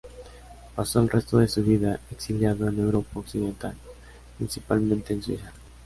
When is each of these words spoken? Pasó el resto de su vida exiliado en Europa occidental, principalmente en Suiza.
Pasó 0.73 0.99
el 0.99 1.09
resto 1.09 1.37
de 1.37 1.47
su 1.47 1.61
vida 1.63 1.99
exiliado 2.09 2.67
en 2.67 2.79
Europa 2.79 3.19
occidental, 3.19 3.75
principalmente 4.39 5.13
en 5.13 5.21
Suiza. 5.21 5.51